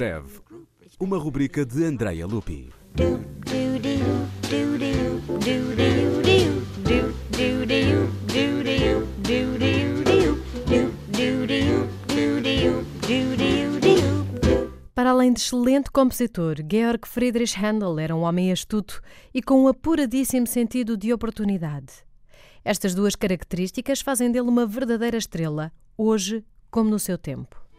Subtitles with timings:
[0.00, 0.40] Semibreve,
[0.98, 2.72] uma rubrica de Andrea Lupi.
[14.94, 19.02] Para além de excelente compositor, Georg Friedrich Handel era um homem astuto
[19.34, 21.92] e com um apuradíssimo sentido de oportunidade.
[22.64, 27.69] Estas duas características fazem dele uma verdadeira estrela, hoje como no seu tempo.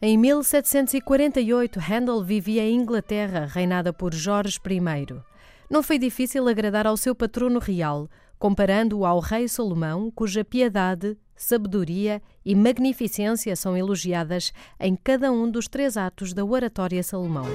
[0.00, 5.20] Em 1748, Handel vivia em Inglaterra, reinada por Jorge I.
[5.68, 8.08] Não foi difícil agradar ao seu patrono real,
[8.38, 15.66] comparando-o ao rei Salomão, cuja piedade, sabedoria e magnificência são elogiadas em cada um dos
[15.66, 17.46] três atos da Oratória Salomão.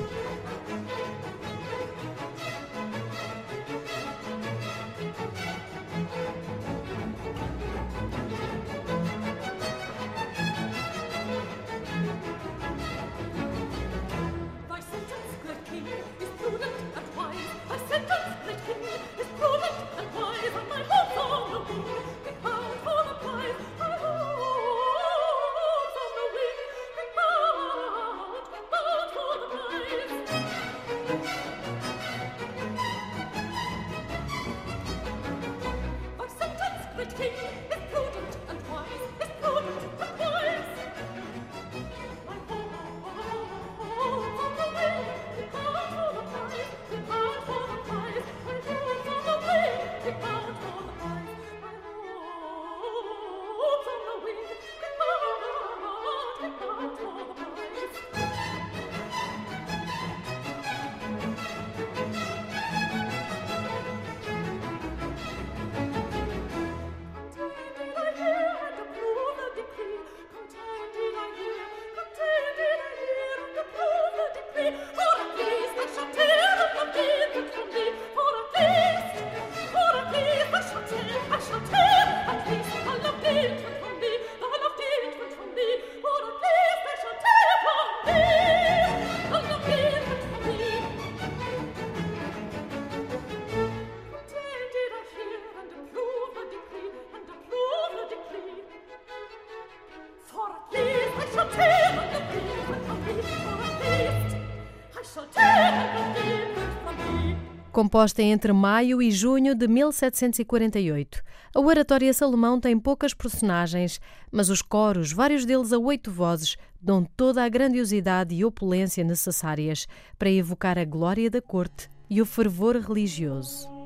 [107.73, 111.23] Composta entre maio e junho de 1748,
[111.55, 113.99] a Oratória Salomão tem poucas personagens,
[114.31, 119.87] mas os coros, vários deles a oito vozes, dão toda a grandiosidade e opulência necessárias
[120.19, 123.82] para evocar a glória da corte e o fervor religioso.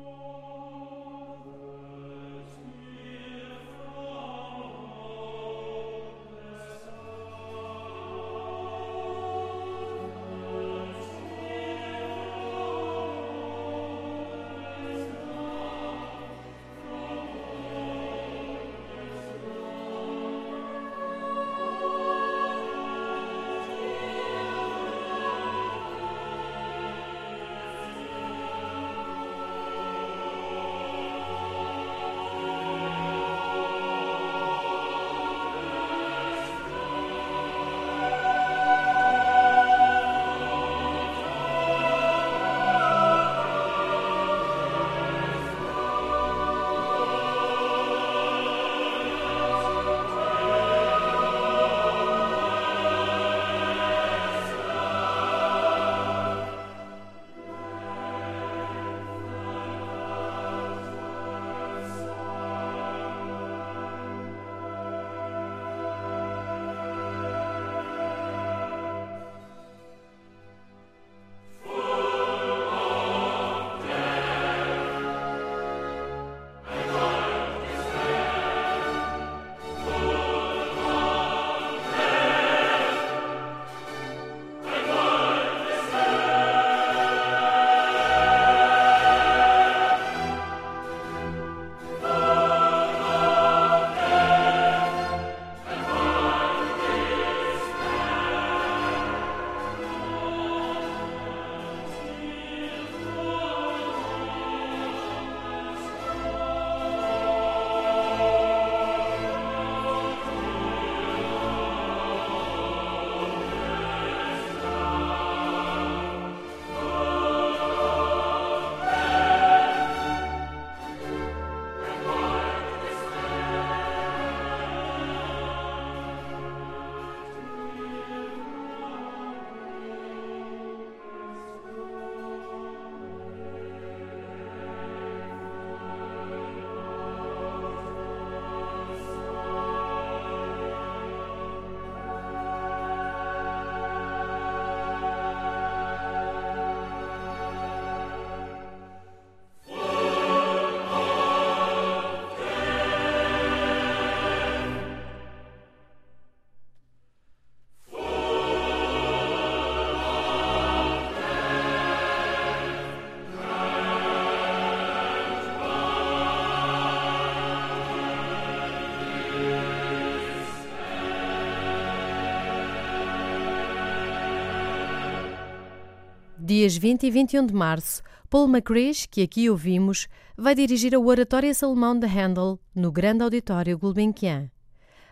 [176.48, 178.00] Dias 20 e 21 de março,
[178.30, 183.76] Paul McCrish, que aqui ouvimos, vai dirigir a Oratória Salomão de Handel no Grande Auditório
[183.76, 184.50] Gulbenkian.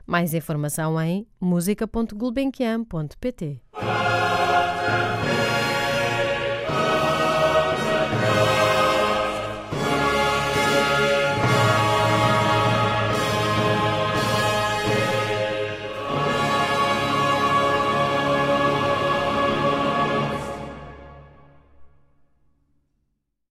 [0.07, 3.61] Mais informação em música.gulbenkian.pt.